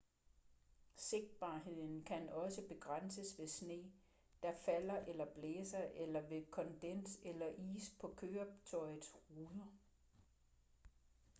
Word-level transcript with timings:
sigtbarheden 0.95 2.03
kan 2.03 2.29
også 2.29 2.61
begrænses 2.67 3.39
ved 3.39 3.47
sne 3.47 3.91
der 4.43 4.51
falder 4.65 4.95
eller 5.07 5.25
blæser 5.25 5.83
eller 5.95 6.21
ved 6.29 6.45
kondens 6.51 7.19
eller 7.23 7.47
is 7.75 7.91
på 7.99 8.13
køretøjets 8.17 9.15
ruder 9.37 9.73